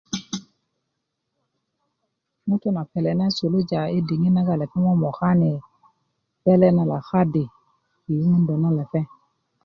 ŋutu 2.47 2.69
na 2.75 2.81
pele 2.91 3.11
na 3.19 3.25
suluja 3.35 3.81
i 3.97 3.99
diŋit 4.07 4.33
nagoŋ 4.35 4.57
lepeŋ 4.61 4.81
momokani 4.85 5.51
pele 6.43 6.67
na 6.75 6.83
lakadi 6.91 7.43
i 8.09 8.11
yuŋundö 8.19 8.53
na 8.63 8.69
lepeŋ 8.79 9.05